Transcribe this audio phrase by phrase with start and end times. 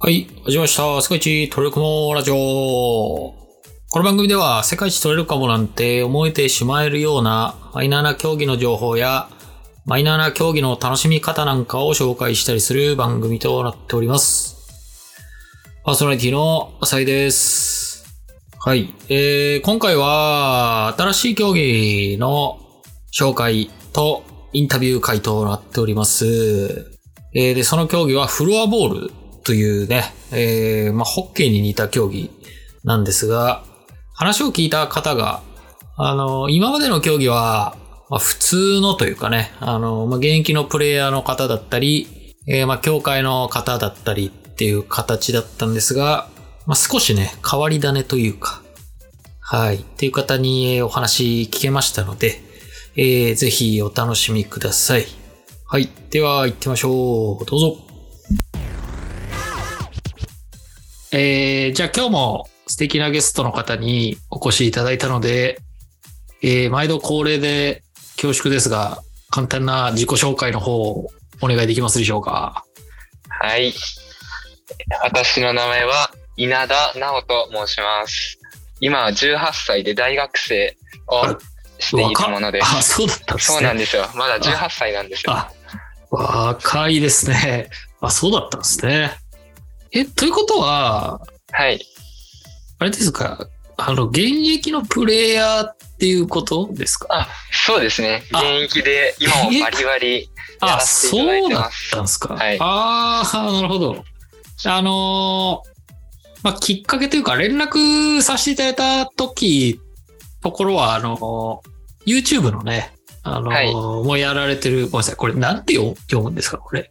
[0.00, 1.02] はい、始まりました。
[1.02, 2.34] 世界一取れるかもラジオ。
[2.34, 3.34] こ
[3.96, 9.28] の番組では世界一取れるかもなんて思えてしまえるようなマイナーな競技の情報や
[9.86, 14.56] マイナーな競技の楽しみ方なんかを紹介したりする番組となっております。
[15.82, 18.06] パーソナリティの浅井です。
[18.64, 18.94] はい。
[19.08, 22.60] えー、今回は新しい競技の
[23.12, 26.86] 紹介とインタビュー回となっております。
[27.34, 29.17] えーで、その競技はフロアボール
[29.48, 32.30] というね、えーまあ、ホッケーに似た競技
[32.84, 33.64] なんですが、
[34.12, 35.40] 話を聞いた方が、
[35.96, 37.74] あの、今までの競技は、
[38.10, 46.28] まあ、普通のというかね、あの、まあ、現役のプレイヤーの方だったり、えーまあ、協会の方だったりっていう形だったんですが、
[46.66, 48.60] まあ、少しね、変わり種というか、
[49.40, 52.42] はい、っていう方にお話聞けましたので、
[52.96, 55.06] えーぜひお楽しみください。
[55.64, 55.88] はい。
[56.10, 57.46] では、行ってみましょう。
[57.46, 57.87] どうぞ。
[61.10, 65.58] えー、じゃあ今日も素敵なゲストの方にお越しいただいたので、
[66.42, 67.82] えー、毎度恒例で
[68.16, 71.08] 恐縮ですが、簡単な自己紹介の方を
[71.40, 72.64] お願いできますでしょうか。
[73.28, 73.72] はい。
[75.02, 78.38] 私の名前は稲田直と申します。
[78.80, 80.76] 今は18歳で大学生
[81.08, 81.24] を
[81.78, 83.56] しているものであ、そうだったんですね。
[83.56, 84.06] そうなんですよ。
[84.14, 85.32] まだ18歳なんですよ。
[85.32, 85.50] あ、
[86.10, 87.70] 若いですね。
[88.00, 89.16] あ、そうだったんですね。
[89.92, 91.20] え、ということは、
[91.52, 91.80] はい。
[92.78, 97.06] あれですか、あの、現役のプレイヤーっていうことですか？
[97.10, 97.28] あ、
[97.66, 98.22] そうですね。
[98.32, 100.28] あ現役で今もバリバリや
[100.60, 101.70] あ、らせていただいそうだっ。
[101.90, 102.34] たんですか？
[102.34, 104.04] はいああ、なるほど。
[104.66, 105.68] あのー
[106.42, 109.80] まあ、きっかけというか、連絡させていただいた時、
[110.40, 116.88] ところは、あのー YouTube のね、あのーはいもうやられてる、ごめんなさい、これなんて読読むんですか、これ。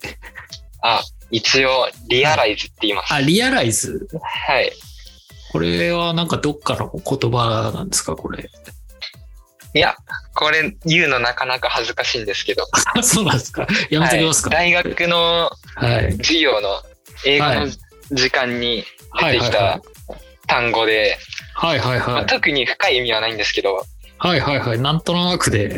[0.81, 3.14] あ、一応リアライズって言います。
[3.14, 4.08] あ、リアライズ？
[4.22, 4.72] はい。
[5.52, 8.50] これはなんかどっかの言葉なんですか、これ？
[9.74, 9.96] いや、
[10.34, 12.63] これ言うのなかなか恥ずかしいんですけど。
[12.96, 13.68] あ そうなんですか。
[13.90, 14.56] やめときますか。
[14.56, 16.12] はい大学のはい。
[16.18, 16.81] 授業の
[17.25, 17.72] 英語のはい
[18.12, 18.85] 時間に
[19.19, 19.81] 出てきた
[20.47, 21.18] 単語で、
[21.56, 22.07] はいはいはい。
[22.07, 23.85] まあ特に深い意味はないんですけど、
[24.18, 24.79] はいはいはい。
[24.79, 25.78] なんとなくで。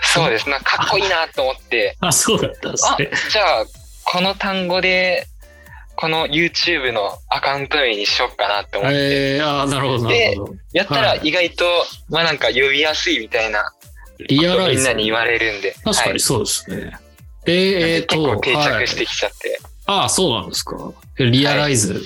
[0.00, 0.48] そうです。
[0.48, 3.64] なんかかっこいいなと思って、あ、そうだったんですあね。、じゃあ、
[4.10, 5.26] この単語で、
[5.96, 10.54] この YouTube のアカウント名にしようかなと思って、えー、あーなるほど、なるほど。
[10.72, 11.64] やったら意外と、
[12.08, 13.72] まあなんか呼びやすいみたいな
[14.28, 14.78] リアライズ。
[14.78, 16.92] みんなに言われるんで、はい確かにそうですね。
[17.44, 20.92] で、えっ、結構と、定はい着してきちゃって、ああ、そうなんですか。
[21.18, 22.02] リアライズ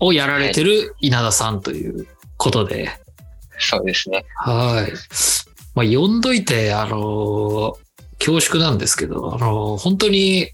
[0.00, 2.06] をやられてる稲田さんという
[2.38, 2.90] ことで。
[3.58, 4.24] そうですね。
[4.36, 4.92] はい。
[5.74, 7.84] まあ、読んどいて、あのー
[8.20, 10.48] 恐縮なんですけど、あのー本当に、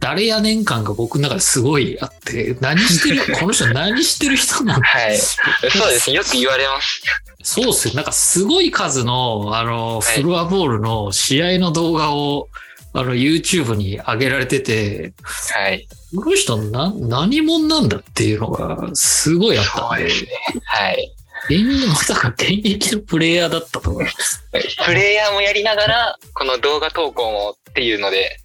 [0.00, 5.18] 誰や年間が僕の中ですごいあって、何してる、 この人何してる人なんだはい。
[5.18, 5.36] そ
[5.86, 6.16] うですね。
[6.16, 7.02] よく言われます。
[7.42, 7.94] そうっすよ。
[7.94, 12.48] なんかすごい数の、あの、はいフロアボールの試合の動画を、
[12.94, 15.86] あの、YouTube に上げられてて、はい。
[16.16, 20.30] この人な、何者なんだっていうのがすごいあったんで、そうですね。
[20.64, 21.14] はい。
[21.48, 24.04] 現まさか現役のプレイヤーだったとは。
[24.86, 28.38] プレイヤーもやりながら、この動画投稿もっていうので、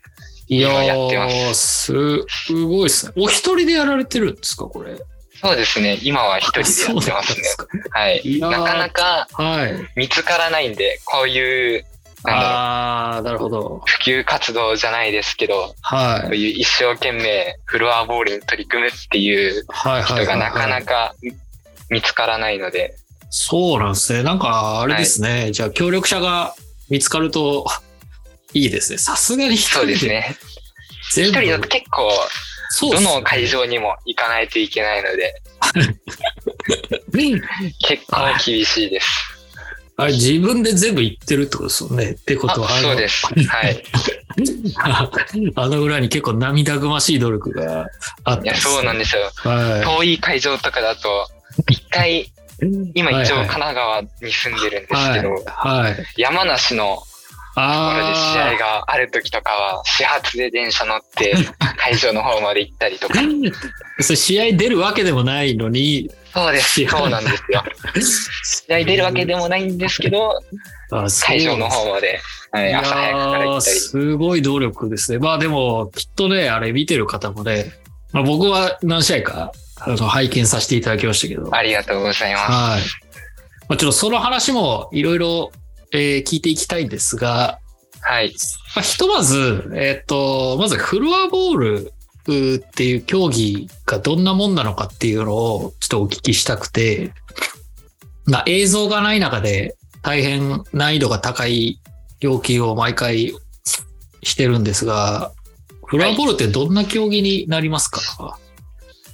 [0.48, 1.94] いやー、す、
[2.28, 3.14] すごいですね。
[3.18, 4.96] お一人でやられてるんですか、これ？
[5.42, 6.00] そうですね。
[6.02, 7.44] 今は一人でやってますね。
[7.92, 8.22] はい。
[8.24, 9.74] いなかなかはい。
[9.96, 11.86] 見つからないんで、こういう、
[12.24, 13.82] あー、なるほど。
[13.86, 16.22] 普及活動じゃないですけど、はい。
[16.22, 20.68] こういう一生懸命フロアボールに取り組むっていうはいはいはい、人がなかは。
[20.68, 21.14] ないか
[21.90, 22.96] 見つからないので、
[23.30, 24.24] そうなんですね。
[24.24, 25.52] なんか、あれですね。
[25.52, 26.56] じゃあ、協力者が
[26.90, 27.66] 見つかると、
[28.56, 28.98] いいですね。
[28.98, 30.38] さすがに一人そうですね。
[31.12, 32.10] 一人だと結構、
[32.82, 35.42] どの会場にも行かないといけないので、
[37.88, 39.08] 結構厳しいです。
[39.98, 42.12] あれ、自分で全部言ってるってことですよね。
[42.12, 43.28] ってことは、あそうです。
[43.28, 43.84] はい。
[45.56, 47.88] あの裏に結構涙ぐましい努力が
[48.24, 49.30] あったいや、そうなんでですよ。
[49.34, 49.48] す。
[49.48, 51.30] は遠い会場とかだと、
[51.70, 52.32] 一回、い。
[52.94, 55.22] 今一応はい神奈川に住んでるんですはい。
[55.22, 56.06] けど、はい。
[56.18, 57.04] 山梨の
[57.56, 61.34] ところで試合あがある時とかは、始発で電車乗って
[61.78, 63.20] 会場の方まで行ったりとか。
[64.02, 66.86] 試合出るわけでもないのに、そうです。
[66.86, 67.64] そうなんですよ。
[68.68, 70.42] 試合出るわけでもないんですけど、
[71.24, 72.20] 会場の方まで、
[72.52, 73.80] はい、朝早くから行ったり。
[73.80, 75.20] すごい努力ですね。
[75.20, 77.72] まあでも、きっとね、あれ見てる方もね、
[78.12, 82.52] まあ、僕は何試合かあの拝見させていただきましたけど、ありがとうございます。
[82.52, 82.82] はい。
[83.68, 85.52] まあ、ちょっとその話もいろいろ
[85.96, 87.60] えー聞いていきたいんですが、
[88.02, 88.36] はい。
[88.76, 91.94] まあ、ひとまず、えっ、と、まずフロアボール
[92.58, 97.14] っていう競技がどんなもんなのかっていうのをちょっとお聞きしたくて、
[98.26, 101.80] まあ、映像がない中で大変難易度が高い
[102.20, 103.34] 要求を毎回
[104.24, 105.32] してるんですが、
[105.86, 108.38] フロアボールってどんな競技になりますか、は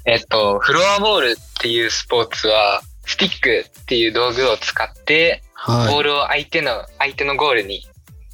[0.05, 7.87] い、えっと、フロアボールっていうスポーツは、スティックっていう道具を使って、はい、ボールを相手の、相手のゴールに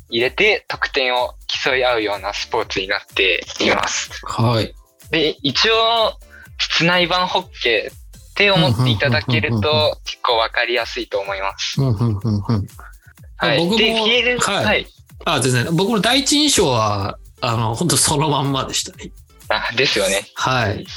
[0.09, 4.09] 入れて得点を競い合うようなスポーツになっています。
[4.25, 4.73] はい。
[5.11, 6.13] で、一応、
[6.57, 11.81] 室内版ホッケーって思っていただけると結構わかりやすいと思います。
[11.81, 13.57] はい。
[13.59, 14.65] 僕も、で、フィールはい。
[14.65, 14.87] はい、
[15.25, 15.75] あ、全然。
[15.75, 19.11] 僕の第一印象は、あの、本当そのまんまでしたね。
[19.49, 20.25] あ、ですよね。
[20.35, 20.87] はい。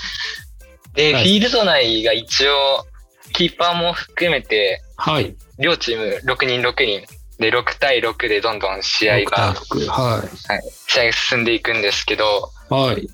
[0.95, 2.87] で、はい、フィールド内が一応、
[3.33, 5.35] キーパーも含めて、はい。
[5.59, 7.07] 両チーム6人6人
[7.39, 12.25] で6対6でどんどん試合が、はい、はい、試合が進んでいくんですけど、
[12.69, 13.09] はい。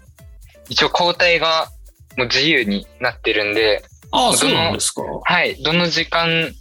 [0.68, 1.68] 一応交代が
[2.16, 5.02] もう自由になってるんで、ああ、そうなんですか。
[5.02, 5.62] はい。
[5.62, 6.52] どの時間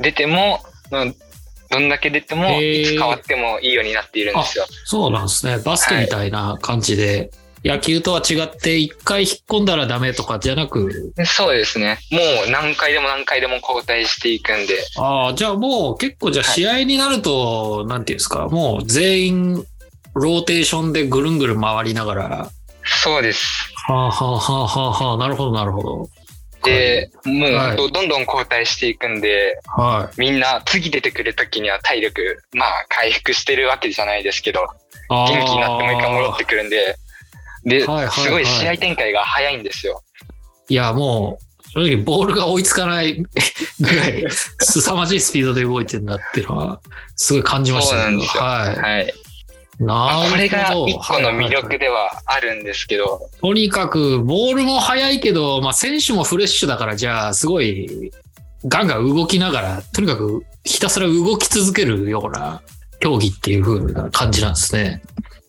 [0.00, 0.60] 出ても、
[0.90, 4.66] どんだけ出ても、いつ変わってもいいようになっているんですよ。
[4.84, 5.58] そうなんですね。
[5.58, 7.30] バスケみたいな感じで、
[7.64, 11.14] 野球とは違って一回引っ込んだらダメとかじゃなく。
[11.24, 11.98] そうですね。
[12.10, 14.84] もう何回でも何回でも交代していくんで。
[14.98, 19.66] ああ、じゃあもう結構じゃあ試合になると、はい、なんていうんですか、もう全員
[20.14, 22.50] ローテーションでぐるんぐるん回りながら。
[22.84, 23.72] そうです。
[23.86, 26.08] はあはあはあはあはあ、なるほどなるほど。
[26.64, 34.66] で、もう、はい、どんどん交代していくんで、はい、みんな次出てくるときには体力、まあ回復してるわけじゃないですけど、
[35.08, 36.96] 元気になってもう一回戻ってくるんで、
[37.64, 40.02] で、はいはいはい、すごい試合展開が早いんですよ。
[40.68, 43.14] いや、もう、正直ボールが追いつかない
[43.80, 44.24] ぐらい、
[44.60, 46.80] 凄まじいスピードで動いてるんだっていうのは、
[47.16, 48.02] すごい感じましたね。
[48.02, 48.42] そうなんですよ。
[48.42, 48.76] はい。
[48.76, 49.14] はい、
[49.80, 53.04] なこれが一個の魅力ではあるんですけど。
[53.04, 58.12] はいはいはい、とにかく、ボールも速いけど、まあ選手もフレッシュだから、じゃあ、すごい、
[58.66, 62.62] ガンガン動きながら、とにかくひたすら動き続けるような
[63.00, 65.02] 競技っていう風な感じなんですね。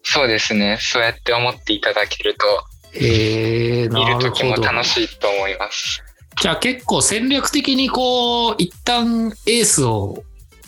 [0.08, 0.78] そうですね。
[0.80, 2.46] そうやって思っていただけると、
[2.94, 6.02] えー、見る時も楽しいと思います。
[6.42, 10.24] じゃあ結構戦略的にこう、一旦エースを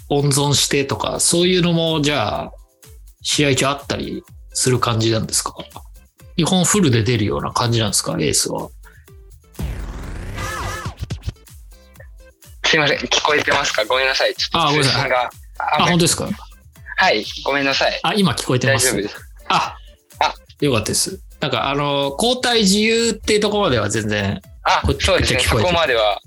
[0.10, 2.52] 温存してとか、そういうのもじゃあ、
[3.22, 4.24] 試合中あったり
[4.54, 5.56] する感じなんですか？
[6.36, 8.14] 日本フルで出るような感じなんですか？
[8.14, 8.70] エースは。
[12.66, 12.98] すいません。
[12.98, 13.86] 聞こえてますか？
[13.86, 14.36] ごめんなさい。
[14.36, 15.30] ちょっと通信が。
[15.60, 16.30] あ、本当ですか？
[16.98, 17.26] はい。
[17.46, 18.00] ごめんなさい。
[18.04, 18.88] あ、今聞こえてます。
[18.88, 19.27] 大丈夫です。
[19.50, 19.78] あ、
[20.20, 21.20] あ、よかったです。
[21.40, 24.42] なんかあの、交代自由っていうところまでは全然。
[24.64, 25.40] あ、そうですね。
[25.40, 26.20] そこまでは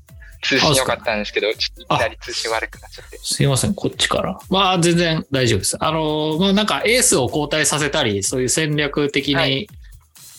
[0.43, 3.19] 通信良かったんですけど、ちょっといきなり通信悪くなっちゃって。
[3.23, 4.39] すいません、こっちから。
[4.49, 5.77] まあ全然大丈夫です。
[5.81, 9.69] あの、まあなんかエースを交代させたり、そういう戦略的に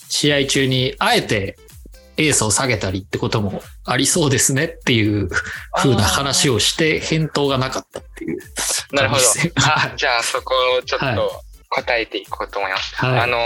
[0.10, 1.58] 試合中にあえて
[2.18, 5.30] エースを下げたりってこともありそうですねっていう
[5.78, 8.40] ふうな話をして返答がなかったっていう。
[8.94, 9.22] なるほど。
[9.64, 11.42] あ、じゃあそこをちょっと
[11.72, 12.96] 答えていこうと思います。
[12.98, 13.40] はい、あの、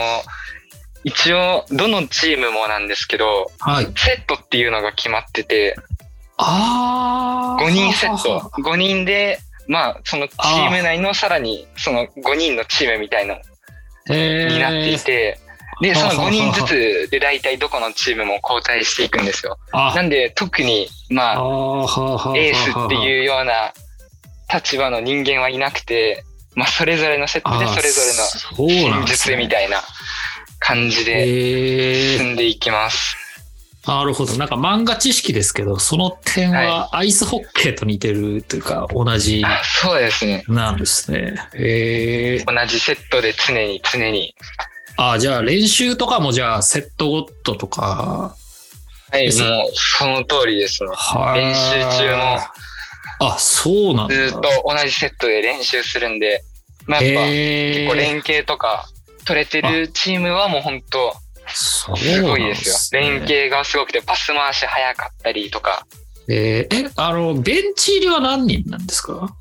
[1.04, 5.76] 一応、どのチームもなんですけど、はい、セットっていうのが決まってて、
[6.38, 8.40] あ5人セット。
[8.62, 13.36] 5人で、まあ、そのチーム内のさらに、その5人のチームみたいな、
[14.10, 15.40] になっていて、
[15.82, 19.58] で、その5人ずつで大体どこのチームも交代していくんですよ。
[19.72, 21.36] なんで、特に、まあ、
[22.36, 23.74] エースっていうような
[24.52, 26.24] 立場の人間はいなくて、
[26.56, 29.82] まあ、それぞれのセットでそれぞれの戦術みたいな
[30.60, 33.18] 感じで進んでいきます。
[33.86, 34.36] なるほど。
[34.38, 39.44] なんか漫画知識ですけど、その点はアイスホッケーと似てるというか、同じ。
[39.82, 40.44] そうですね。
[40.48, 41.36] なんですね。
[41.54, 44.34] へ同じセットで常に常に。
[44.98, 48.36] あじゃあ練習とかもじゃあセットゴットとか。
[49.12, 49.34] はい、もう
[49.76, 50.90] その通りですね。
[51.36, 52.40] 練習中も。
[53.20, 54.16] あ、そうなんだ。
[54.16, 56.44] ずっと同じセットで練習するんで、
[56.88, 58.88] まあ、やっぱ結構連携とか
[59.26, 61.16] 取れてるチームはもう本当
[61.48, 63.00] すごいですよ。
[63.02, 65.86] 連携がすごくて、パス回し早かったりとか。
[66.28, 69.36] えー、え、あの、ベンチ入りは何人なんですか？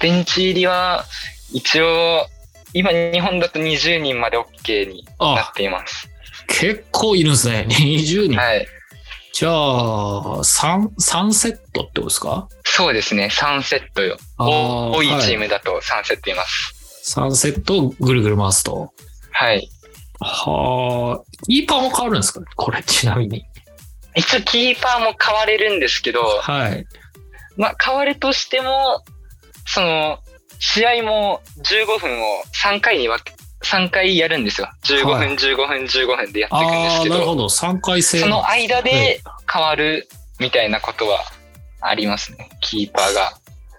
[0.00, 1.04] ベンチ入りは、
[1.52, 2.26] 一応、
[2.74, 6.08] 今日本だと20人まで OK になっています。
[6.48, 7.66] 結構いるんですね。
[7.68, 8.36] 20人。
[8.38, 8.66] はい。
[9.38, 12.48] じゃあ、3、3セットってことですか？
[12.64, 13.28] そうですね。
[13.30, 14.18] 3セットよ。
[14.36, 17.14] 多いチームだと3セットいます。
[17.20, 18.92] はい、3セットぐるぐる回すと。
[19.30, 19.70] はい。
[20.18, 22.40] はあ、キーパーも変わるんですか？
[22.56, 23.44] これちなみに。
[24.16, 26.84] 一応キーパーも変われるんですけど、はい。
[27.56, 29.04] まあ変わるとしても、
[29.66, 30.18] その、
[30.58, 34.68] 試合も15分を3回に分け、3回やるんですよ。
[34.84, 37.44] 15分、はい15分、15分でやっていくんですけど、なるほど。
[37.46, 38.20] 3回戦。
[38.20, 39.20] その間で
[39.52, 41.24] 変わるみたいなことは
[41.80, 42.50] ありますね。
[42.60, 43.32] キーパーが。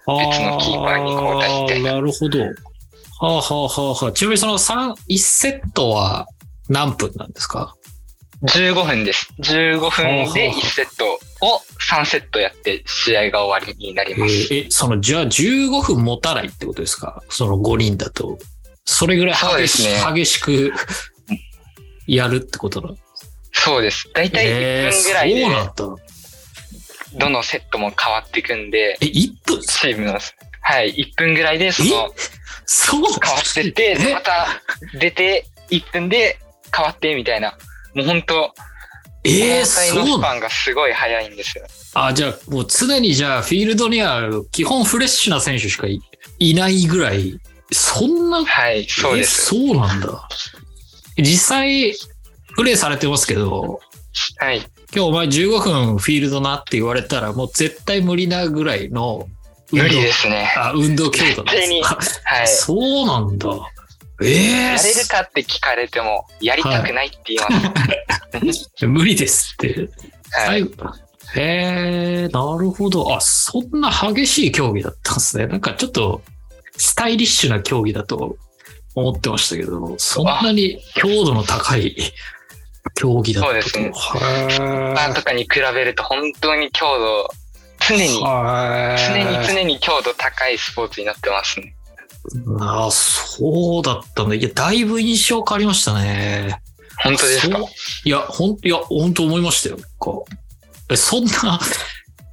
[0.06, 2.40] 別のキーパーに交代みたいなるほど。
[2.40, 2.46] は
[3.22, 4.12] あはあはあはあ。
[4.12, 6.26] ちなみにその3、1セットは
[6.68, 7.74] 何分なんですか
[8.42, 9.32] ？15分です。
[9.40, 11.04] 15分で1セット
[11.46, 11.60] を
[11.90, 14.32] 3セットやって試合が終わりになりえます。
[14.32, 17.22] ーえ、その、じゃあ15分持たないってことですか？
[17.28, 18.38] その5人だと。
[19.00, 20.74] それぐらい激し,、ね激しく
[22.06, 22.90] やるってことだ。
[23.50, 24.10] そうです。
[24.12, 25.46] だいたい1分ぐらいで。
[27.14, 29.60] どのセットも変わっていくんで、え、1分？
[29.62, 30.18] チームの、
[30.60, 32.10] はい、1分ぐらいでその
[32.66, 34.12] そう変わってって、え？
[34.12, 34.48] また
[34.98, 36.38] 出て1分で
[36.76, 37.56] 変わってみたいな。
[37.94, 38.52] もう本当
[39.24, 41.64] えー、交代そうスパンがすごい早いんですよ。
[41.94, 46.02] あ、じゃあもう常にじゃあフィールドには基本フレッシュな選手しかい
[46.38, 47.40] いないぐらい、
[47.72, 48.44] そんな？
[48.44, 49.54] はい、そうです。
[49.54, 50.28] えそうなんだ。
[51.16, 51.94] 実際、
[52.56, 53.80] プレイされてますけど、
[54.38, 54.58] はい。
[54.92, 59.28] 今日お前15分フィールドなって言われたら、もう絶対無理なぐらいの
[59.72, 60.52] 運動無理ですね。
[60.56, 62.20] あ、運動強度です。
[62.24, 62.48] はい。
[62.48, 63.48] そうなんだ。
[64.22, 67.38] ええやれるかって聞かれても、やりたくないって言い
[68.46, 68.70] ます。
[68.86, 69.88] 無理ですって。
[70.32, 70.62] はい。
[71.36, 73.14] へえなるほど。
[73.14, 75.46] あ、そんな激しい競技だったんですね。
[75.46, 76.22] なんかちょっと、
[76.80, 78.36] スタイリッシュな競技だと
[78.94, 81.94] 思ってましたけど、そんなに強度の高い
[82.94, 83.68] 競技だったと。
[83.68, 87.28] そうですねへパーとかに比べると本当に強度、
[87.86, 91.74] 常に、ー常に常に強度高いスポーツになってますね。
[92.60, 94.34] ああ、そうだったんだ。
[94.34, 96.60] いや、だいぶ印象変わりましたね。
[97.02, 97.58] 本当ですか？
[98.04, 99.76] いや、ほん、いや、本当思いましたよ。
[99.76, 99.90] なんか
[100.90, 101.60] えそんな、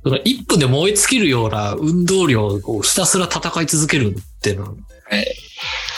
[0.03, 4.65] その1分で燃え尽きるような運動量をひたすら戦い続けるっていうの。
[4.65, 4.77] はい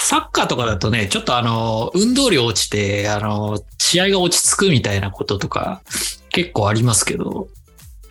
[0.02, 5.84] サッカーとかだとね、ちょっとあの、運動量落ちて、あの、試合が落ち着くみたいなこととか
[6.30, 7.48] 結構ありますけど、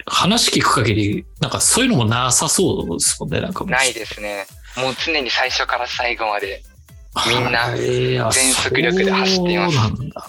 [0.06, 3.64] 話聞く限り、なんかそういうのもなさそうですもんね、なんか。
[3.64, 4.46] ないですね。
[4.76, 6.62] もう常に最初から最後まで。
[7.26, 10.26] みんな全速力で走っていますなんだ。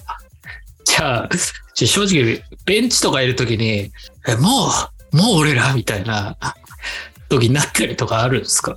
[0.85, 1.29] じゃあ、
[1.75, 3.91] じゃあ正直、ベンチとかいるときに、
[4.27, 4.69] え、も
[5.13, 6.35] う、もう俺らみたいな
[7.29, 8.75] 時になったりとかあるんですか？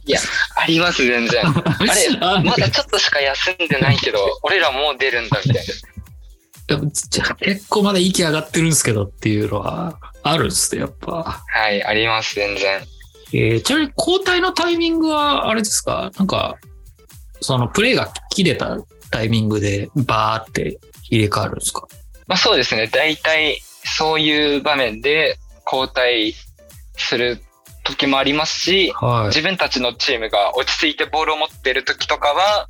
[0.56, 1.42] あります、全然。
[1.49, 6.90] あれ、あまだちょっとしか休んでないけど、俺らもう出るんだみたいな。
[7.11, 11.42] じゃあ結構まだ息上がってるんですけどっていうのはあるんですね、やっぱ。
[11.47, 12.82] はい、あります、全然。
[13.35, 16.11] えーちなみに交代のタイミングはあれですか？
[16.18, 16.56] なんか、
[17.40, 18.78] そのプレイが切れた
[19.11, 20.78] タイミングでバーって
[21.11, 21.87] 入れ替わるんですか？
[22.26, 22.87] まあそうですね。
[22.87, 25.38] 大体そういう場面で
[25.71, 26.35] 交代
[26.97, 27.42] する
[27.92, 29.26] 時もありますし、はい。
[29.28, 32.68] 自分たちのチームが落ち着いてボールを持ってる時とかは、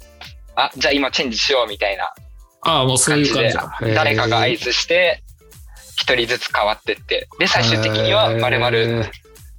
[0.54, 2.12] あ、じゃあ今チェンジしようみたいな
[2.62, 5.22] ああ、もうそういう感じだ。、誰かが合図して、
[5.96, 9.04] 一人ずつ変わってって、で、最終的には丸々、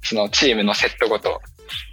[0.02, 1.40] そのチームのセットごと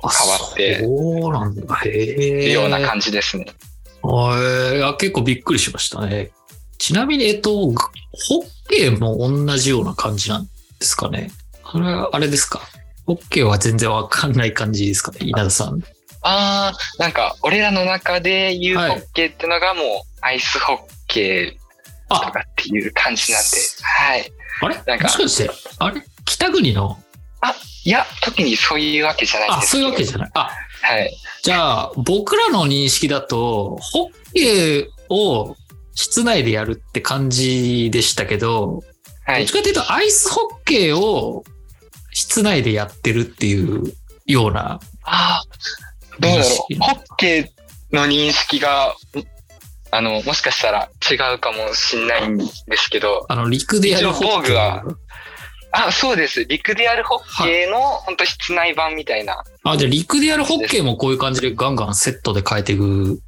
[0.01, 1.75] 変わってそうなんだ。
[1.85, 2.49] へいえ。
[2.49, 3.45] うような感じですね。
[3.45, 4.77] じ。
[4.77, 6.31] いや結構びっくりしましたね。
[6.77, 7.75] ちなみに、えっと、ホッ
[8.69, 10.49] ケーも同じような感じなんで
[10.81, 11.29] すかね。
[11.63, 12.61] これはあれですか？
[13.11, 15.83] ホッケーは全然わかんない感じですかね、稲田さん。
[16.21, 19.85] あー、なんか、俺らの中で言うはいホッケーってのがもう、
[20.21, 23.47] アイスホッケーとあ、かっていう感じなんで、
[23.81, 24.31] はい。
[24.61, 24.75] あれ？
[24.85, 26.01] なんかもしかして、あれ？
[26.23, 26.97] 北国の、
[27.83, 30.31] いや、特にそういうわけじゃないですそういうわけじじゃない。
[30.35, 31.17] あ、ゃはい。
[31.43, 35.57] じゃあ、僕らの認識だと、ホッケーを
[35.95, 38.83] 室内でやるって感じでしたけど、
[39.25, 39.53] はいどっち。
[39.53, 41.43] かというと、アイスホッケーを
[42.21, 43.93] 室内でやってるっていう
[44.27, 44.79] ような。
[45.03, 46.75] あー、どうだろう。
[46.79, 48.95] ホッケーの認識が、
[49.89, 52.45] あの、もしかしたら違うかもしれないんで
[52.77, 54.83] すけど、あの、陸でやるホッケーは。
[55.71, 56.45] あ、そうです。
[56.45, 59.43] 陸でやるホッケーの、本当室内版みたいな。
[59.63, 63.19] あ、じゃあ陸でやるホッケーもこういう感じでガンガンセットで変えていく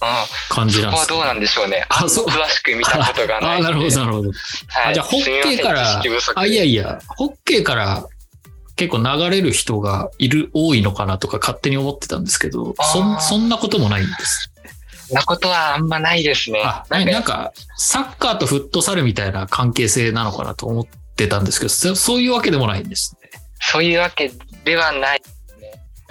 [0.00, 1.84] あ感じそなんですかこはどうなんでしょうね。
[1.88, 3.96] あそう詳しく見たことがないあ、なるほど、ど。
[3.96, 4.28] なるほど。
[4.28, 4.34] は
[4.88, 6.02] いあじゃあホッケーから
[6.36, 8.06] あ、いやいや、ホッケーから
[8.78, 14.52] 結構流れる人がいる、多いのかなとか勝手に思ってたんですけど、そそんなこともないんです。
[15.10, 16.62] なことはあんまないですね。
[16.64, 23.30] あ、なんかなんか、サッカーとフットサルみたいな関係性なのかなと思ってたんですけど、そそういうわけでもないんですね。
[23.60, 24.30] そういうわけ
[24.64, 25.22] ではない。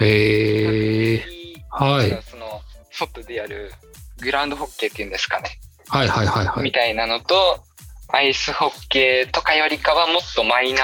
[0.00, 1.24] へえ。
[1.70, 2.60] はいその、
[2.90, 3.72] 外でやる
[4.20, 5.58] グラウンドホッケーっていうんですかね。
[5.88, 6.62] はいはいはいはい。
[6.64, 7.62] みたいなのと、
[8.08, 10.82] アイスホッケーとかよりかはもっとマイナ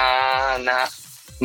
[0.57, 0.87] ーな、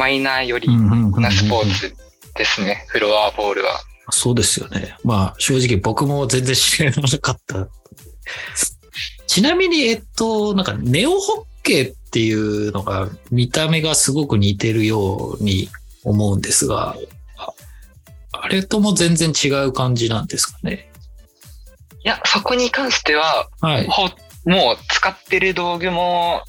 [0.01, 1.95] マイナーよりなスポーツ
[2.35, 2.87] ですね。
[2.89, 3.79] フロアボールは。
[4.11, 4.97] そうですよね。
[5.05, 7.69] まあ、正直僕も全然知らなかった。
[9.27, 15.69] ちなみに、えっと、なんか、ネオホッケーっていうのが、見た目がすごく似てるように
[16.03, 16.97] 思うんですが、
[17.37, 17.53] あ
[18.33, 20.91] あれとも全然違う感じなんですかね？
[22.03, 23.87] いや、そこに関しては、はい。
[23.87, 24.09] ほ
[24.47, 26.43] もう使ってる道具も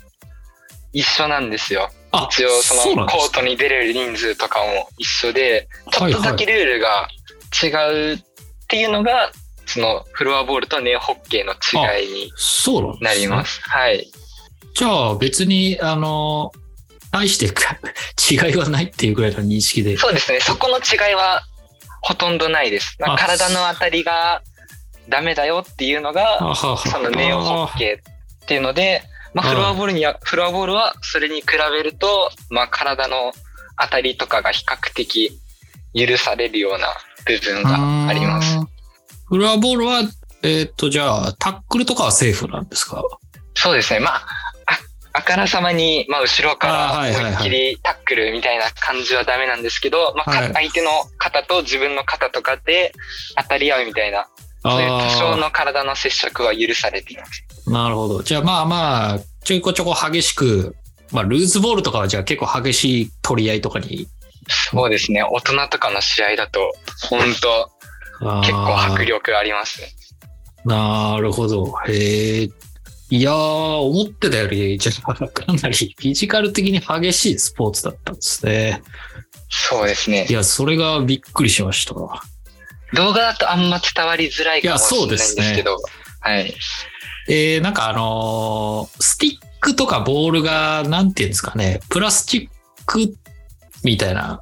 [0.94, 1.90] 一緒なんですよ。
[2.12, 7.08] あ一応そのコートに出れる人数とかも一緒で、ちょっとだけルールが
[7.64, 8.24] 違うっ
[8.68, 9.32] ていうのが、
[9.66, 12.32] そのフロアボールとネオホッケーの違いに
[13.02, 13.62] なります。
[13.64, 14.12] はい。
[14.74, 16.52] じゃあ別に、あの、
[17.12, 17.78] 対してか
[18.30, 19.98] 違いはないっていうぐらいの認識で。
[19.98, 20.40] そうですね。
[20.42, 21.44] そこの違いは
[22.02, 22.98] ほとんどないです。
[23.02, 24.42] あ体の当たりが
[25.10, 29.04] ダメだよっていうのが、そのネオホッケーっていうので、
[29.34, 33.32] まあ、はいフロアボールには、フロアボールはそれに比べると、まあ、体の
[33.82, 35.32] 当たりとかが比較的
[35.94, 36.88] 許されるような
[37.26, 38.58] 部分があります。
[39.28, 40.02] フロアボールは、
[40.44, 43.04] えーっと、じゃあ、タックルとかはセーフなんですか？
[43.54, 44.00] そうですね。
[44.00, 44.28] まあ、
[44.66, 44.80] あ
[45.14, 50.54] あからさまに、まあ、後ろから思いっきりタックルみたいな感じはダメなんですけど、まあ、かはい。
[50.54, 52.94] 相手の肩と自分の肩とかで
[53.38, 54.28] 当たり合うみたいな、
[54.64, 57.44] そういう多少あの体の接触は許されています。
[57.68, 58.24] あ、なるほど。
[58.24, 60.76] じゃあまあまあ、ちょいこちょこ激しく、
[61.12, 64.08] まあ、ルーズボールとかはじゃあ結構激しい取り合いとかに。
[64.48, 65.24] そうですね。
[65.24, 66.74] 大人とかの試合だと、
[67.10, 67.72] 本当
[68.42, 69.88] 結構迫力ありますね。
[70.66, 71.74] なるほど。
[71.88, 72.50] へえ。
[73.10, 78.82] いやー、思ってたより、じゃあ、かなりフィジカル的に激しいスポーツだったんですね。
[79.50, 80.34] そうですねい。
[80.34, 81.94] や、それがびっくりしました。
[82.94, 85.78] 動画だとあんま伝わりづらいかもしれないんですけど、
[86.20, 86.54] はい。
[87.30, 93.00] えー、なんかあのースティックとかボールが、なんていうんですかね、プラスチック
[93.84, 94.42] みたいな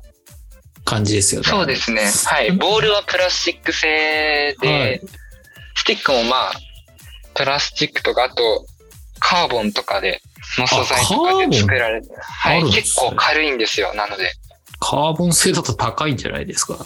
[0.85, 1.47] 感じですよね。
[1.47, 2.09] そうですね。
[2.25, 2.51] はい。
[2.53, 5.01] ボールはプラスチック製で、はい
[5.75, 6.51] スティックもまあ、
[7.35, 8.65] プラスチックとか、あと、
[9.19, 10.21] カーボンとかで、
[10.57, 12.63] の素材とかで作られて、はい。
[12.65, 13.93] ね結構軽いんですよ。
[13.93, 14.29] なので、
[14.81, 16.77] カーボン製だと高いんじゃないですか？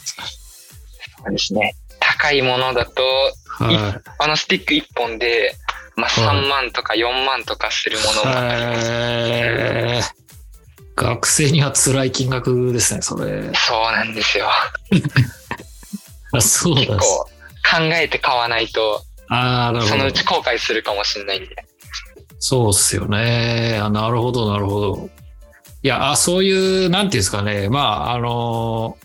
[1.31, 1.75] ですね。
[1.99, 3.03] 高いものだと、
[3.47, 5.55] はあのスティック1本で、
[5.95, 8.01] まあはい3万とか4万とかするい。
[8.03, 10.15] ものもあります。
[10.95, 13.51] 学生には辛い金額ですね、それ。
[13.53, 14.47] そうなんですよ。
[16.33, 16.75] あそう。
[16.75, 17.29] 結構考
[17.93, 20.11] えて買わないと、ああ、なるほどそのう。
[20.11, 21.55] ち後悔するかもしれないんで。
[22.39, 23.79] そうっすよね。
[23.81, 25.09] あなるほど、なるほど。
[25.81, 27.69] いや、あそういう、なんていうんですかね。
[27.69, 28.97] まあ、あの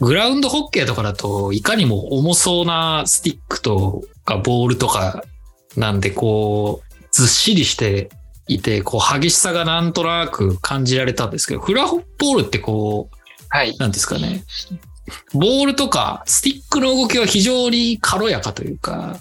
[0.00, 5.24] グラウンドホッケーとかだと、いかにも重そうなスティックとかボールとか
[5.76, 8.10] なんで、こう、ずっしりして
[8.46, 13.16] いて、こう、激しさがなんとなく感じられたんですけど、フラボールってこう、
[13.50, 13.76] はい。
[13.78, 14.44] なんですかね。
[15.32, 19.18] ボールとかスティックの動きは非常に軽やかというか、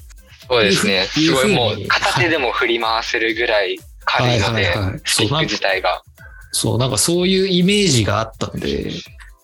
[0.48, 1.06] そうですね。
[1.06, 6.04] すごいもいう片手でも振り回せるぐらい軽いので、はいはいはいスティック自体が。
[6.52, 8.92] そう、なんかそういうイメージがあったんで、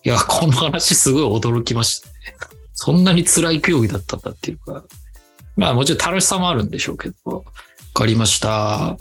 [0.04, 2.14] いや、この話すごい驚きましたね。
[2.74, 4.84] そんなに辛い競技だったんだっていうか。
[5.56, 7.36] まあもちろん楽しさもあるんでしょうけど。
[7.36, 7.42] わ
[7.94, 8.98] かりました。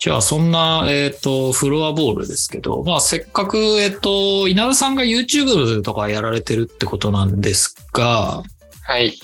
[0.00, 8.42] じゃあそんな、えっ、と、フロアボールですけど、まあせっかく、えっ、と、稲田さんが YouTube とかやられてるってことなんですが、
[8.82, 9.14] はい。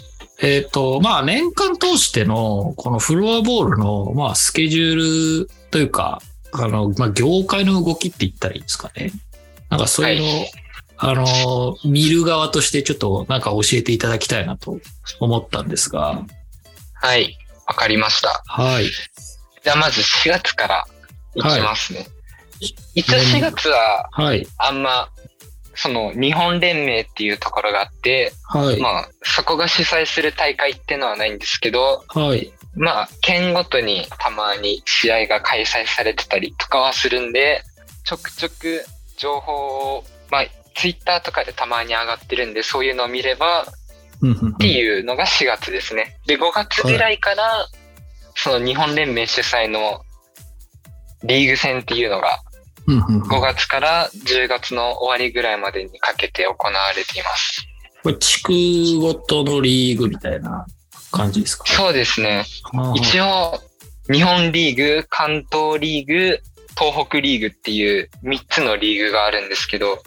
[0.43, 6.21] えっ、と、まあ年間通してのこのフロアボールの、まあスケジュールというか、
[6.53, 9.11] あの、まあ業界の動きって言ったらいいんですかね。
[9.71, 10.45] なんかそういうのを、は
[10.98, 14.80] あの、見る側としてちょっとなんか教えていただきたいなと
[15.20, 16.22] 思ったんですが、
[16.94, 17.37] はい。
[17.66, 18.42] わかりました。
[18.46, 18.87] はい。
[19.62, 20.85] じゃあまず4月から
[21.35, 22.06] いきますね。
[22.94, 24.46] 一応4月ははい。
[24.59, 25.09] あんま、
[25.74, 28.80] その日本連盟っていうところがあって、はい。
[28.80, 32.50] まあそこが主催する大会っていうのはないんですけど、はい。
[32.74, 37.62] まあ県ごとにたまに試合が開催されてたりとかはするんで、
[38.04, 38.85] ちょくちょく
[39.18, 39.54] 情報
[39.96, 40.46] を、まあ
[40.77, 46.19] ツイッターとかでたまに上がってるんで、そういうのを見れば、っていうのが4月ですね。
[46.27, 47.67] で、5月ぐらいから、
[48.35, 50.03] その日本連盟主催の
[51.25, 52.39] リーグ戦っていうのが
[52.87, 57.65] うんうんうん5月から10月の終わりぐらいまでにかけて行われています。
[58.03, 60.67] これ地区ごとのリーグみたいな
[61.11, 61.65] 感じですか？
[61.67, 62.45] そうですね。
[62.73, 63.61] はい一応、
[64.12, 66.41] 日本リーグ、関東リーグ、
[66.79, 69.99] 東北リーグっていう3つのリーグがあるんですけど、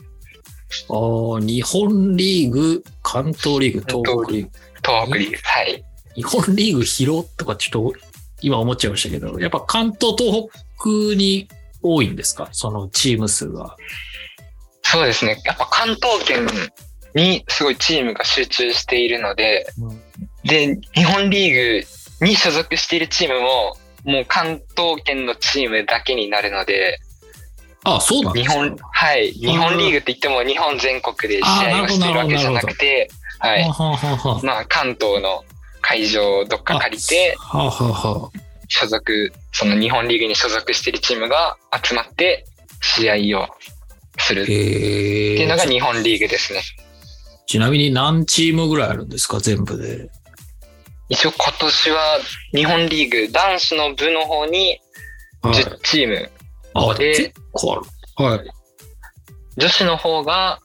[0.90, 4.52] あー日本リーグ、関東リーグ、東北リーグ。
[4.84, 5.38] 東北リーグ。
[5.44, 5.84] はい。
[6.16, 8.00] 日本リーグ広とかちょっと
[8.42, 11.48] 今思っちゃいましたけど、やっぱ関東、東北に
[11.82, 12.50] 多いんですか？
[12.52, 13.76] そのチーム数が。
[14.84, 15.42] そうですね。
[15.46, 16.48] やっぱ関東圏
[17.14, 20.02] にすごいチームが集中しているので、うん
[20.44, 21.84] で、日本リー
[22.20, 26.98] グに所属しているチームも、もう関東圏のチームだけになるので、
[27.84, 28.54] あ、そうなんですか？
[28.54, 35.44] 日本、はい、日本リーグって言っても日本全国で試合をしてるわけじゃなくて、はい、はあはあはあまあ関東の
[35.82, 42.46] 会場をどっか借りて、はあはあはあ所属、その日本リーグに所属しているチームが集まって
[42.82, 43.48] 試合を
[44.20, 45.68] するってへいうのがえ。
[45.68, 46.62] 日本リーグですね。
[47.48, 49.39] ちなみに何チームぐらいあるんですか？
[49.39, 50.10] 全部で。
[51.08, 52.20] 一応今年は
[52.54, 54.80] 日本リーグ男子の部の方に
[55.42, 55.63] はい。
[55.63, 56.30] 10チーム、
[56.74, 57.34] あ、で結
[57.67, 57.82] る。
[58.24, 58.52] はい。
[59.58, 60.60] 女子の方が、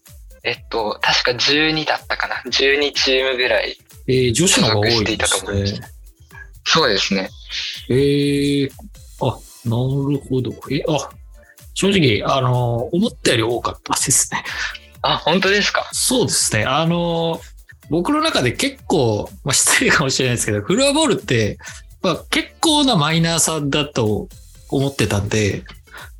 [0.44, 2.37] えっと、確か12だったかな。
[2.46, 3.76] 12チームぐらい。
[4.07, 5.80] えー、女子の方が多いんですね。
[6.66, 7.30] そうですね。
[7.88, 8.70] えー、
[9.20, 9.76] あ、な
[10.11, 10.52] るほど。
[10.70, 11.11] え、あ、
[11.74, 14.44] 正直、あの、思ったより多かったですね。
[15.02, 15.88] あ、本当ですか？
[15.92, 16.64] そうですね。
[16.64, 17.40] あの、
[17.90, 21.59] 僕の中で結構、まあ、失礼かもしれないですけど、フルアボールって、
[22.02, 24.28] まあ、結構なマイナーさだと
[24.70, 25.62] 思ってたんで、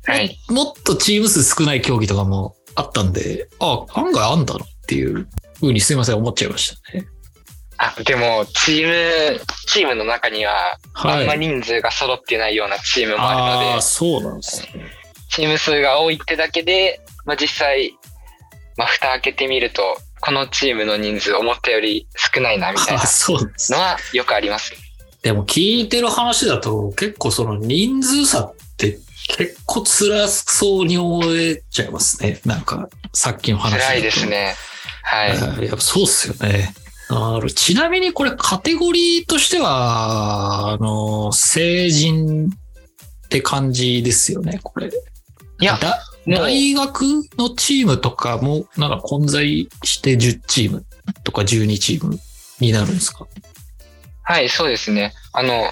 [0.05, 0.37] はい。
[0.49, 5.27] もっとチーム数少ない競技とかもあったんで、あ、案外あんだなっていう
[5.59, 7.07] ふうにすいません、思っちゃいましたね。
[7.77, 11.39] あ、でも、チーム、チームの中には、あんまはい。
[11.39, 14.85] 人数が揃ってないようなチームもあるのでああー、、そうなんですね。
[15.29, 17.93] チーム数が多いってだけで、まあ、実際、
[18.77, 24.73] まあ、蓋開けてみると、このチームの人数思ったより少ないなみたいあなそうなんですのはよくあります。
[25.21, 28.54] でも聞いてる話だと結構その人数差って
[29.27, 32.39] 結構辛そうに思えちゃいますね。
[32.45, 33.81] なんかさっきの話。
[33.81, 34.55] 辛いですね。
[35.03, 35.37] はい。
[35.37, 35.65] はい。
[35.67, 36.73] やっぱそうっすよね。
[37.09, 44.87] あるちなみにこれカテゴリーとしては、あの、成人って感じですよね、これ。
[44.87, 44.91] い
[45.65, 45.79] や、
[46.27, 47.01] 大学
[47.37, 50.85] のチームとかもなんか混在して10チーム
[51.23, 52.17] とか12チーム
[52.59, 53.27] になるんですか？
[54.23, 55.13] はい、そうですね。
[55.33, 55.71] あの、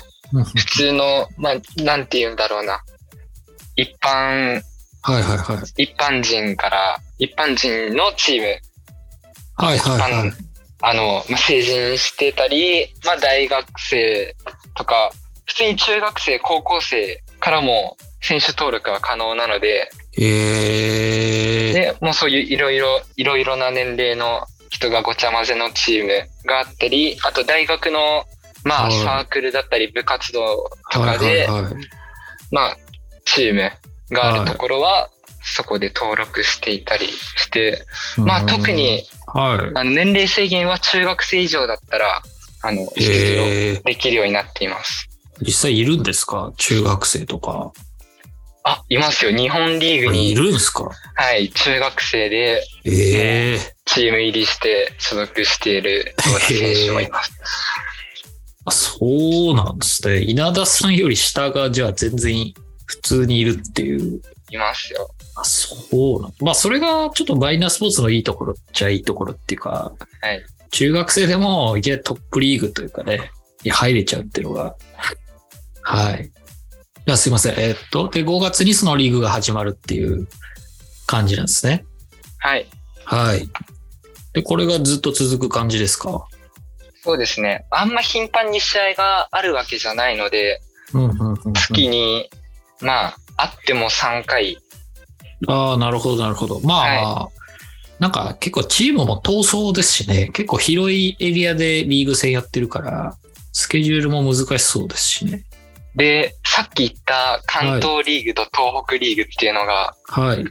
[0.55, 2.81] 普通の、まあ、なんて言うんだろうな。
[3.75, 4.61] 一般、
[5.01, 5.83] はいはいはい。
[5.83, 8.47] 一般人から、一般人のチーム、
[9.55, 10.33] はいはいはい。
[10.81, 14.35] あの、まあ、成人してたり、まあ、大学生
[14.75, 15.11] とか、
[15.45, 26.09] 普通に中学生、高校生からも選手登録は可能なので、えー、で、もうそういういろいろ、いろいろな年齢の人がごちゃ混ぜのチーム
[26.45, 28.25] があったり、あと大学の、
[28.63, 29.03] まあ、はい。
[29.03, 31.73] サークルだったり部活動とかで、はいはいはい。
[32.51, 32.77] まあ、
[33.25, 33.71] チーム
[34.11, 35.09] があるところは、
[35.41, 37.85] そこで登録していたりして、
[38.17, 39.71] まあ特に、はい。
[39.77, 42.21] あの年齢制限は中学生以上だったら、
[42.61, 45.09] あの、出場えー、できるようになっています。
[45.41, 46.53] 実際いるんですか？
[46.57, 47.73] 中学生とか。
[48.63, 49.31] あ、いますよ。
[49.35, 50.89] 日本リーグいに、るんですか？
[51.15, 56.15] はい、中学生でええチーム入りして所属している
[56.47, 57.33] 選手もいます。
[58.65, 60.21] あ、そうなんですね。
[60.21, 62.53] 稲田さんより下がじゃあ全然
[62.93, 64.21] 普通にいるっていう。
[64.51, 65.09] いますよ。
[65.35, 70.43] あ、そうなんまあそれがちょっとマイナースポーツのいいところっちゃいいところっていうか、はい。
[70.69, 73.31] 中学生でもいきなりトップリーグというかね、
[73.63, 74.75] に入れちゃうっていうのが、
[75.81, 76.31] はい。
[77.05, 77.53] じゃあすいません。
[77.59, 80.27] えーっと、で、5月にそのリーグが始まるっていう
[81.07, 81.85] 感じなんですね。
[82.37, 82.67] はい。
[83.05, 83.49] はい。
[84.33, 86.25] で、これがずっと続く感じですか？
[87.01, 87.65] そうですね。
[87.71, 90.61] あんま頻繁に試合があるわけじゃないので、
[90.93, 91.53] うん、うん、うんうん。
[91.53, 92.29] 月に、
[92.81, 94.57] まあ、あっても3回。
[95.47, 96.59] ああ、なるほど、なるほど。
[96.61, 97.27] まあ、
[97.99, 103.17] なんか結構チームも闘争ですしね、結構広いエリアでリーグ戦やってるから、
[103.51, 105.43] スケジュールも難しそうですしね。
[105.95, 110.43] で、さっき言った関東リーグと東北リーグっていうのがはい、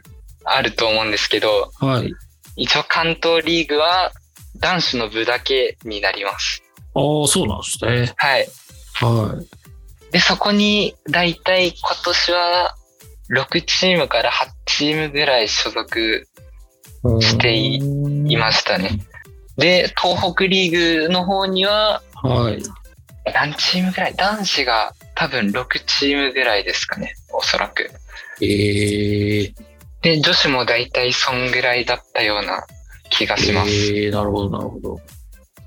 [0.44, 2.12] あると思うんですけど、はい。
[2.56, 4.12] 一応関東リーグは
[4.56, 6.62] 男子の部だけになります。
[6.94, 8.12] ああ、そうなんですね。
[8.16, 8.48] はい。
[8.94, 9.42] は
[10.12, 12.74] で、そこにだいたい今年は
[13.34, 16.26] 6チームから8チームぐらい所属
[17.18, 17.22] い。
[17.22, 19.00] していいましたね。
[19.56, 22.62] で、東北リーグの方にははい。
[23.34, 24.14] 何チームぐらい？
[24.14, 27.14] 男子が多分6チームぐらいですかね。
[27.32, 27.90] おそらく。
[28.40, 29.54] ええ
[30.02, 32.66] で、女子もだいたいそんぐらいだったような
[33.10, 33.70] 気がします。
[33.70, 35.00] ええなるほど、なるほど。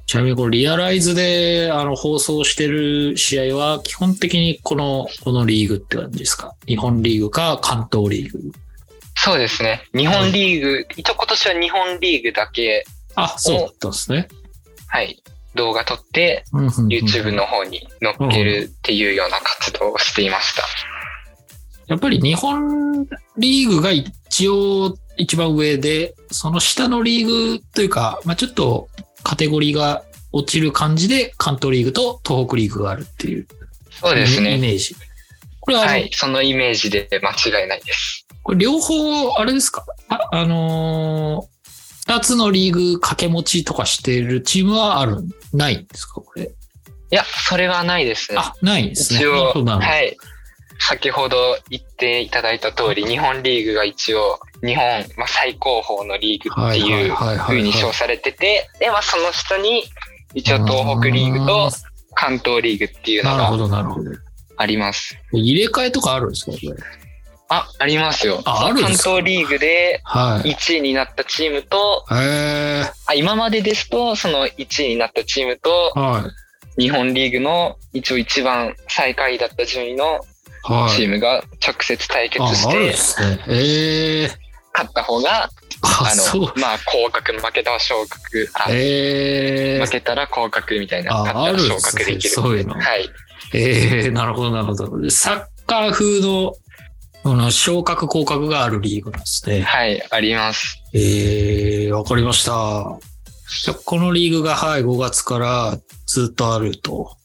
[0.05, 6.53] ちなみにこのリアライズであの放送してる試合は基本的にこの、このリーグって感じですか？
[6.67, 8.51] 日本リーグか関東リーグ？
[9.15, 9.81] そうですね。
[9.95, 14.27] 日本リーグ、一応今年は日本リーグだけ、あ、そうだったんですね。
[14.87, 15.23] はい、
[15.55, 20.63] 動画撮って YouTube の方に載っけるっていうような活動をしていました。
[21.87, 28.89] やっぱり日本リーグが一応一番上で、その下のリーグというか、まあちょっと
[29.25, 33.47] カテゴリーが落ちる感じで、関東リーグと東北リーグがあるっていう
[33.89, 34.55] そうですね。
[34.55, 34.95] イメージ。
[35.59, 36.09] これははい。
[36.13, 38.27] そのイメージで間違いないです。
[38.43, 39.83] これ両方、あれですか？
[40.09, 41.55] あ、あのー
[42.07, 46.21] 二つのリーグ掛け持ちとかしてるチームはある、ないんですか？
[46.21, 46.43] これ。
[46.43, 46.47] い
[47.09, 48.37] や、それはないですね。
[48.39, 49.21] あ、ないんですね。
[49.21, 50.15] 一応、はい。
[50.79, 59.83] 先ほど言っていただいた通り、日本リーグが一応、日本、まあ、最高峰のリーグっていうはいはいはいはいはい風に称されてて、で、まあ、その下に、
[60.33, 61.71] 一応東北リーグと
[62.13, 64.11] 関東リーグっていうのがなるほど、なるほど。
[64.57, 65.17] あります。
[65.33, 66.51] 入れ替えとかあるんですか？
[67.47, 68.41] あ、ありますよ。
[68.45, 69.11] ああるんですか？
[69.11, 70.49] 関東リーグではい。
[70.53, 76.25] 1位になったチームと、へえあ今までですと、その1位になったチームと、は
[76.77, 76.81] い。
[76.83, 80.23] 日本リーグの一応一番最下位だった順位のはい。
[80.95, 84.29] チームが直接対決あ、して
[84.73, 85.49] 勝った方が、あ、
[86.35, 86.51] の、。
[86.57, 92.29] まあ、降格、負けたら昇格、あええ負けたら降格みたいな、あ勝ったら昇格できる。
[92.29, 93.09] そういうのはい。
[93.53, 95.09] ええなるほど、なるほど。
[95.09, 96.53] サッカー風の、
[97.23, 99.61] あの、昇格、降格があるリーグなんですね。
[99.61, 100.81] はい、あります。
[100.93, 102.99] ええわかりました。
[103.85, 107.15] このリーグが、はい、5月からずっとあると。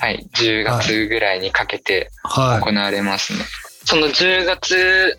[0.00, 0.26] はい。
[0.34, 2.60] 10月ぐらいにかけてはい。
[2.60, 3.40] 行われますね。
[3.84, 5.18] その10月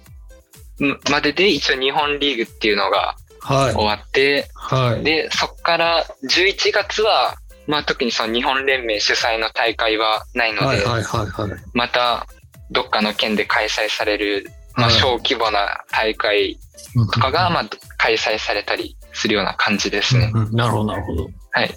[1.09, 3.85] までで一応日本リーグっていうのがはい終。
[3.85, 5.03] わって、はい。
[5.03, 7.35] で、そこから11月は、
[7.67, 11.59] まあ特にその日本連盟主催の大会はないので、はい、はい、はい、はい。
[11.73, 12.27] また
[12.71, 16.57] どっかの県で開催される、まあはい小規模な大会
[17.13, 20.31] とかが、まあ開催されたりするような感じですね。
[20.33, 21.29] うんうんなるほど、なるほど。
[21.51, 21.75] はい。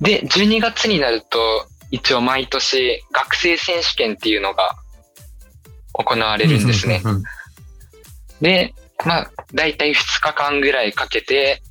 [0.00, 4.76] で、12月になると、一応毎年学生選手権っていうのが
[5.92, 7.02] 行われるんですね。
[8.40, 11.62] で、まあ、だいたい2日間ぐらいかけて、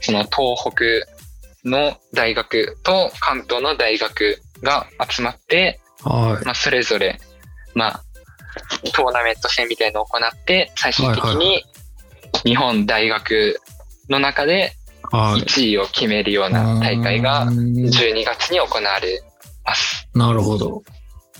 [0.00, 6.44] その東北の大学と関東の大学が集まって、はい。
[6.44, 7.18] まあ、それぞれ、
[7.74, 8.04] まあ、
[8.92, 11.64] トーナメント戦みたいのを行って、最終的に
[12.44, 13.58] 日本大学
[14.10, 14.74] の中ではい。
[15.14, 19.22] 1位を決めるような大会がうん12月に行われ
[19.64, 20.08] ます。
[20.14, 20.82] なるほど。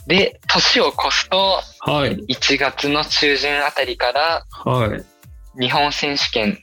[0.07, 2.17] で、年を越すと、はい。
[2.27, 5.61] 1月の中旬あたりからはい。
[5.61, 6.57] 日本選手権っ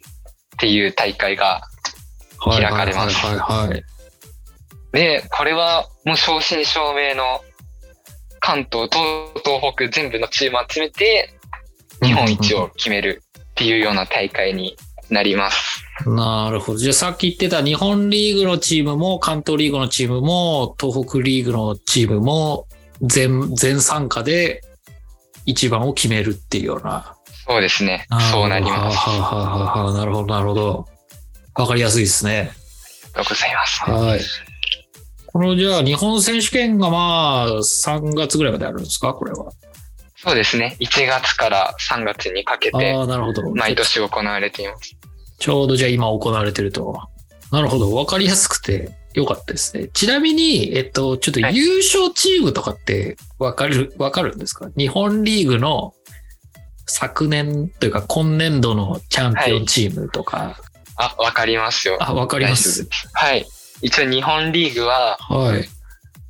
[0.60, 1.62] ていう大会が、
[2.39, 2.62] はい。
[2.62, 3.84] 開かれますはい、はい、はい。
[4.91, 7.41] で、これはもう正真正銘の
[8.39, 8.97] 関東と
[9.43, 11.30] 東北全部のチームを集めて
[12.02, 14.76] 日本一を決めるっていうような大会に
[15.10, 15.84] なります。
[16.06, 16.78] なるほど。
[16.78, 22.68] じゃあさっき言ってた日本リーグのチームも関東リーグのチームも東北リーグのチームも
[23.02, 24.62] 全、全参加で
[25.46, 27.16] 一番を決めるっていうような。
[27.48, 28.06] そうですね。
[28.32, 28.98] そうなります。
[28.98, 30.88] はあはあはあはあなるほど、なるほど。
[31.56, 32.52] わかりやすいですね。
[33.16, 33.92] ありがとうございます。
[33.92, 34.20] はい。
[35.28, 39.52] このじゃあ日本選手権がまあ3月ぐらいまであるんですかこれは。
[40.18, 40.78] そうですね。
[40.80, 43.50] 1月から3月にかけてああ、なるほど。
[43.56, 44.96] 毎年行われています。
[45.41, 46.95] ちょうどじゃあ今行われてると。
[47.51, 47.93] なるほど。
[47.95, 49.89] わかりやすくてよかったですね。
[49.91, 54.69] ちなみに、えっと、ちょっとはい優勝チームとかってわかる、わかるんですか？
[54.77, 55.95] 日本リーグの
[56.86, 60.62] 昨年というか今年度のチャンピオンチームとか。
[60.95, 61.97] あ、わかりますよ。
[61.99, 63.43] あ、わかりますはい。
[63.82, 65.67] 一応日本リーグははい。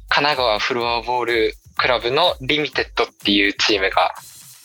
[0.08, 4.13] 神奈川フロアボールクラブのリミテッドっていうチームが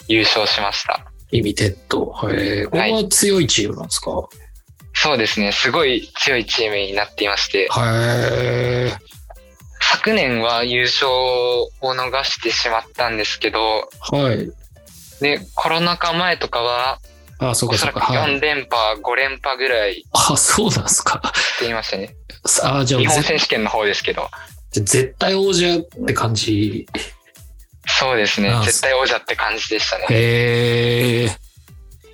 [0.06, 1.10] 優勝しました。
[1.32, 2.06] リミテッド。
[2.06, 2.64] はい。
[2.66, 4.10] これは強いチームなんですか、
[4.94, 5.52] そうですね。
[5.52, 9.06] すごい強いチームになっていまして、はい。
[9.80, 14.50] 昨年は優勝を逃してしまったんですけど、はい。
[15.20, 17.00] で、コロナ禍前とかは、
[17.38, 18.20] あ、そうおそらくかそうか。
[18.22, 18.38] はい。
[18.38, 21.20] 4連覇、5連覇ぐらいあ、そうなんですか。
[21.56, 22.14] していましたね。
[22.62, 24.28] あ、じゃあ日本ぜ選手権の方ですけど。
[24.72, 26.86] 絶対王者って感じ。
[27.86, 28.62] そうですねあ。
[28.62, 30.06] 絶対王者って感じでしたね。
[30.10, 31.36] へえ。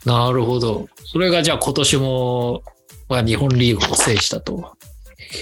[0.04, 0.88] なるほど。
[1.04, 2.62] それがじゃあ今年も、
[3.08, 4.76] まあ、日本リーグを制したと。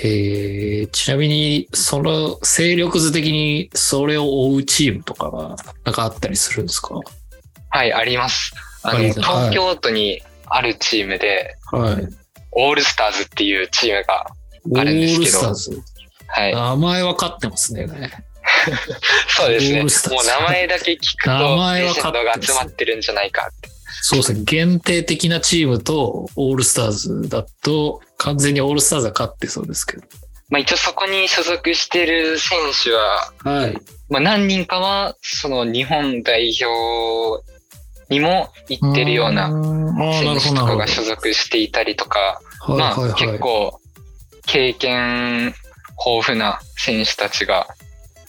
[0.03, 0.87] へえ。
[0.87, 6.95] ちなみに、その勢力図的にそれを追うチームとかは、なんかあったりするんですか？
[7.71, 8.53] はい、あります。
[8.83, 12.09] あの、東京都にあるチームで、はい。
[12.53, 14.27] オールスターズっていうチームが、
[14.71, 15.83] オあるんですけどールスターズ？
[16.29, 16.55] はい。
[16.55, 17.87] 名前は勝ってますね。
[19.29, 19.83] そうですね。
[20.15, 23.71] もう名前だけ聞くと、名前はが集まってるんじゃないかって。
[24.03, 24.41] そうですね。
[24.45, 30.03] 限定的なチームとオールスターズだと、完全にオールスターズが勝ってそうですけど。
[30.49, 33.79] まあ一応そこに所属してる選手は、はい。
[34.09, 37.45] まあ何人かは、その日本代表
[38.09, 39.49] にも行ってるような
[40.21, 43.81] 選手とかが所属していたりとか、まあ結構
[44.47, 45.55] 経験
[46.05, 47.69] 豊富な選手たちが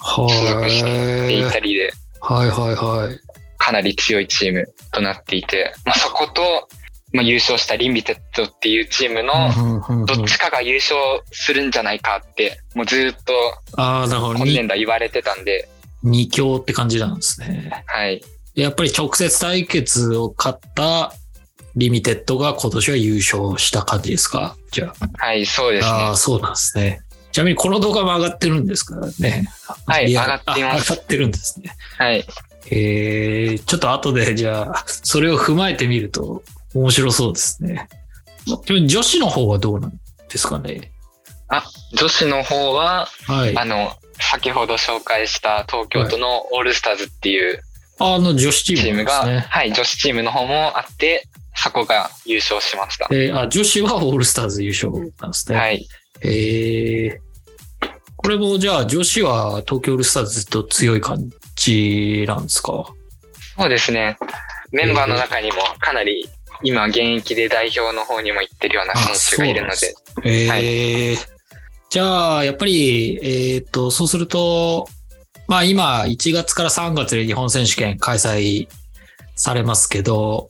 [0.04, 3.20] していたりで、はいはいはい。
[3.58, 6.68] かなり強いチームとなっていて、まあ、そこと、
[7.14, 10.98] まあ、優勝したリンビテッドっていうチームのどっちかが優勝
[11.32, 13.34] するんじゃないかってもうずっと
[13.76, 15.68] 今年度言われてたんで。
[16.04, 17.84] 二強って感じなんですね。
[17.86, 18.24] はい。
[18.56, 21.14] やっぱり直接対決を勝った
[21.76, 24.56] リミテッドが今年は優勝した感じですか？
[24.72, 25.26] じゃあ。
[25.26, 25.92] はいそうですね。
[25.92, 29.48] ああそうなんですねちなみにこの動画も上がってるんですからね。
[29.88, 30.92] はい、上がってます。
[30.92, 31.76] 上がってるんですね。
[31.98, 32.26] はい。
[32.68, 37.90] えー、ちょっと後でじゃあ、それを踏まえてみると面白そうですね。
[38.68, 39.92] 女子の方はどうなん
[40.30, 40.92] ですかね？
[41.48, 41.64] あ、
[41.94, 47.62] 女子の方は、はい、あの、先ほど紹介した東京都のオールスターズっていう、
[48.00, 53.08] あの女子チーム、が、はい、女子チームの方もあって、そこが優勝しました。
[53.12, 55.58] えー、あ、女子はオールスターズ優勝なんですね。
[55.58, 55.88] はい。
[56.24, 57.22] ええ
[58.18, 62.94] これもじゃあ女子は東京オールスターズずっと強い感じなんですか？
[63.58, 64.18] そうですね。
[64.72, 66.30] メンバーの中にもかなり
[66.64, 69.96] 今現役で代表の方にも行ってるような選手がいるので。
[70.24, 70.58] ええーは
[71.16, 71.18] い、
[71.90, 74.88] じゃあ、やっぱり、えっ、ー、と、そうすると、
[75.48, 78.68] まあ今1月から3月で日本選手権開催
[79.36, 80.50] されますけど、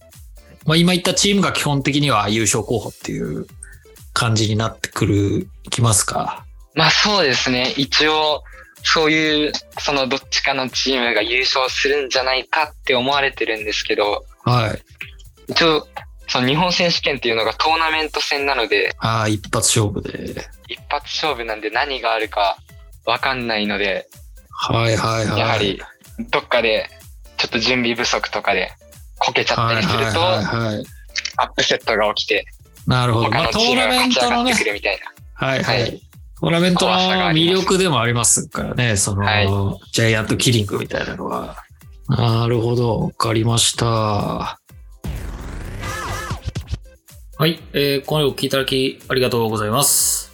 [0.66, 3.48] まあ今言ったチームが基本的には優勝候補っていう
[4.14, 6.46] 感じになってくる、きますか？
[6.76, 7.74] まあそうですね。
[7.78, 8.44] 一応、
[8.84, 14.82] そういう、そのどっちかのチームが優勝するんじゃないかって思われてるんですけど、はい。
[15.48, 15.88] 一応、
[16.28, 20.48] その日本選手権っていうのがトーナメント戦なので、ああ、一発勝負で。
[20.68, 22.58] 一発勝負なんで何があるか
[23.06, 24.08] わかんないので、
[24.50, 25.40] はいはいはい。
[25.40, 25.82] やはり、
[26.30, 26.90] どっかで、
[27.38, 28.72] ちょっと準備不足とかで
[29.20, 32.46] こけちゃったりすると、アップセットが起きて、
[32.88, 33.30] なるほど。
[33.30, 34.54] まあ、トーナメントのね、
[35.34, 36.02] はいはい。
[36.40, 39.48] トーナメントの魅力でもありますからね、その、はい、
[39.92, 41.58] ジャイアントキリングみたいなのは。
[42.08, 43.86] なるほど、わかりました。
[47.42, 50.32] はい、えー、このお聞きいただきありがとうございます。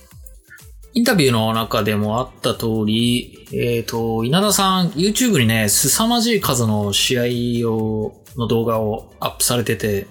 [0.93, 10.07] インタビューの中でもあった通り、えっ、ー、と、稲田さん、YouTube にね、凄まじい数の試合を、の動画をアップされてて、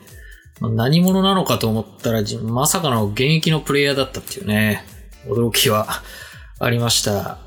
[0.61, 4.85] 何者なのかと思ったら、まさかの現役のプレイヤーだったっていうね、
[5.27, 5.87] 驚きは
[6.59, 7.39] ありました。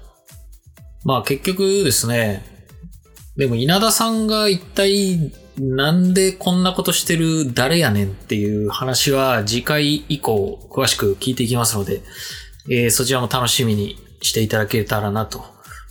[1.04, 2.44] まあ結局ですね、
[3.36, 12.02] でも稲田さんが一体なんでこんなことしてる誰やねんっていう話は次回以降詳しく聞いていきますので、
[12.70, 15.44] えー、そちらも楽しみにしていただけたらなと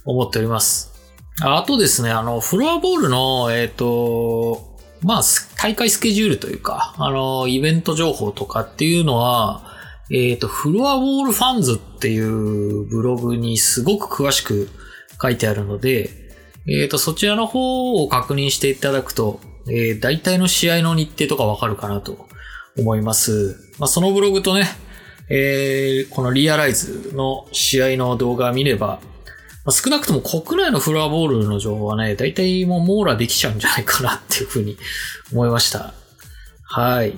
[0.04, 0.92] 思っております。
[1.40, 4.67] あとですね、あの、フロアボールの、えっ、ー、と、
[5.02, 5.22] まあ、
[5.56, 9.64] 大会スケジュールというか、あの、イベント情報とかっていうのは、
[10.11, 14.68] えっ、ー、と、フロアウォールファンズっていうブログにすごく詳しく
[15.20, 16.11] 書いてあるので、
[16.66, 22.26] えっ、ー、と、そちらの方を確認していただくと、えー、大体の試合の日程とかわかるかなと
[22.78, 23.74] 思います。
[23.78, 24.66] まあ、そのブログとね、
[25.30, 29.00] えー、このリアライズの試合の動画を見れば、
[29.68, 34.78] まあ、少なくとも国内のフロアボールの情報はね、大体もう網羅できちゃうんじゃないかなっていうふうに
[35.31, 35.92] 思いました。
[36.62, 37.12] はい。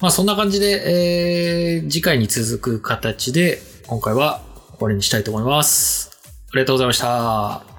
[0.00, 4.40] まあそんな感じで、えー、次回に続く形で、今回は
[4.78, 6.10] 終わりにしたいと思います。
[6.50, 7.71] ありがとうございました。